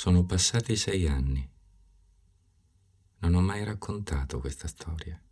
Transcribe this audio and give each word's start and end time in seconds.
Sono 0.00 0.24
passati 0.24 0.76
sei 0.76 1.06
anni. 1.06 1.46
Non 3.18 3.34
ho 3.34 3.42
mai 3.42 3.64
raccontato 3.64 4.40
questa 4.40 4.66
storia. 4.66 5.22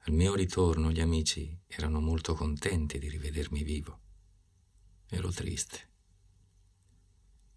Al 0.00 0.12
mio 0.12 0.34
ritorno 0.34 0.90
gli 0.90 1.00
amici 1.00 1.58
erano 1.66 2.00
molto 2.02 2.34
contenti 2.34 2.98
di 2.98 3.08
rivedermi 3.08 3.62
vivo. 3.62 4.00
Ero 5.08 5.30
triste. 5.30 5.88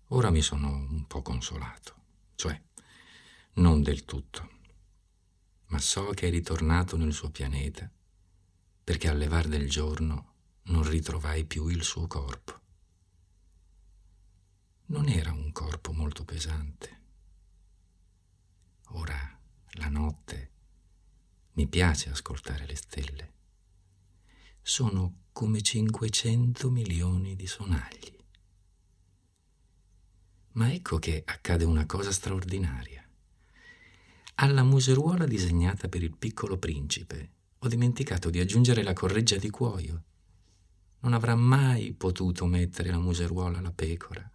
Ora 0.08 0.30
mi 0.30 0.42
sono 0.42 0.70
un 0.70 1.06
po' 1.06 1.22
consolato, 1.22 1.96
cioè 2.36 2.58
non 3.56 3.84
del 3.84 4.06
tutto, 4.06 4.50
ma 5.66 5.80
so 5.80 6.12
che 6.12 6.28
è 6.28 6.30
ritornato 6.30 6.96
nel 6.96 7.12
suo 7.12 7.30
pianeta 7.30 7.92
perché 8.82 9.10
al 9.10 9.18
levar 9.18 9.50
del 9.50 9.70
giorno 9.70 10.35
non 10.67 10.88
ritrovai 10.88 11.44
più 11.44 11.67
il 11.67 11.84
suo 11.84 12.08
corpo. 12.08 12.62
Non 15.03 15.12
era 15.12 15.34
un 15.34 15.52
corpo 15.52 15.91
molto 15.91 16.23
pesante. 16.23 17.02
Ora, 18.91 19.38
la 19.71 19.89
notte, 19.89 20.52
mi 21.55 21.67
piace 21.67 22.09
ascoltare 22.09 22.66
le 22.66 22.76
stelle. 22.77 23.34
Sono 24.62 25.23
come 25.34 25.62
500 25.62 26.70
milioni 26.71 27.35
di 27.35 27.45
sonagli. 27.48 28.16
Ma 30.53 30.71
ecco 30.71 30.99
che 30.99 31.21
accade 31.26 31.65
una 31.65 31.85
cosa 31.85 32.13
straordinaria. 32.13 33.05
Alla 34.35 34.63
museruola 34.63 35.26
disegnata 35.26 35.90
per 35.90 36.01
il 36.01 36.15
piccolo 36.15 36.57
principe 36.57 37.31
ho 37.57 37.67
dimenticato 37.67 38.29
di 38.29 38.40
aggiungere 38.40 38.84
la 38.84 38.93
correggia 38.93 39.35
di 39.35 39.49
cuoio. 39.49 40.04
Non 41.01 41.12
avrà 41.12 41.35
mai 41.35 41.91
potuto 41.91 42.45
mettere 42.45 42.90
la 42.90 42.99
museruola 42.99 43.57
alla 43.57 43.73
pecora. 43.73 44.32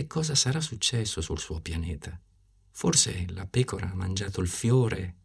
Che 0.00 0.06
cosa 0.06 0.34
sarà 0.34 0.62
successo 0.62 1.20
sul 1.20 1.38
suo 1.38 1.60
pianeta? 1.60 2.18
Forse 2.70 3.26
la 3.32 3.46
pecora 3.46 3.90
ha 3.90 3.94
mangiato 3.94 4.40
il 4.40 4.48
fiore. 4.48 5.16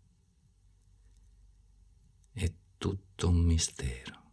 È 2.33 2.53
tutto 2.77 3.29
un 3.29 3.37
mistero. 3.37 4.31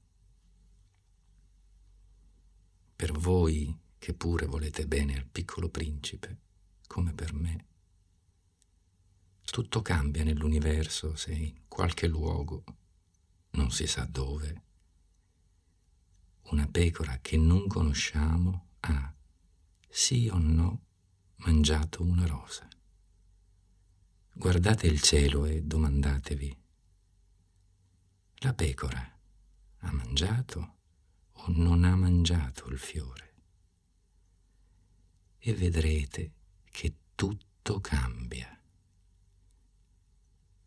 Per 2.97 3.13
voi 3.13 3.73
che 3.97 4.15
pure 4.15 4.47
volete 4.47 4.85
bene 4.89 5.15
al 5.15 5.27
piccolo 5.27 5.69
principe, 5.69 6.41
come 6.89 7.13
per 7.13 7.33
me, 7.35 7.67
tutto 9.45 9.81
cambia 9.81 10.25
nell'universo 10.25 11.15
se 11.15 11.35
in 11.35 11.69
qualche 11.69 12.09
luogo, 12.09 12.65
non 13.51 13.71
si 13.71 13.87
sa 13.87 14.05
dove, 14.11 14.63
una 16.51 16.67
pecora 16.67 17.21
che 17.21 17.37
non 17.37 17.69
conosciamo 17.69 18.71
ha, 18.81 19.15
sì 19.95 20.27
o 20.29 20.39
no, 20.39 20.87
mangiato 21.37 22.03
una 22.03 22.27
rosa. 22.27 22.67
Guardate 24.33 24.87
il 24.87 25.03
cielo 25.03 25.45
e 25.45 25.63
domandatevi, 25.63 26.57
la 28.37 28.55
pecora 28.55 29.19
ha 29.81 29.93
mangiato 29.93 30.77
o 31.33 31.45
non 31.49 31.85
ha 31.85 31.95
mangiato 31.95 32.71
il 32.71 32.79
fiore? 32.79 33.35
E 35.37 35.53
vedrete 35.53 36.33
che 36.71 36.97
tutto 37.15 37.79
cambia. 37.81 38.49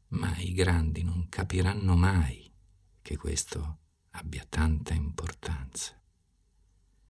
Ma 0.10 0.38
i 0.38 0.54
grandi 0.54 1.02
non 1.02 1.30
capiranno 1.30 1.96
mai 1.96 2.54
che 3.02 3.18
questo 3.18 3.80
abbia 4.12 4.46
tanta 4.48 4.94
importanza. 4.94 6.00